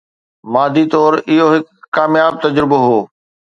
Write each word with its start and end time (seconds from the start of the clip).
مادي 0.53 0.83
طور 0.93 1.13
اهو 1.31 1.45
هڪ 1.53 1.65
ڪامياب 1.95 2.33
تجربو 2.43 2.77
هو 2.87 2.99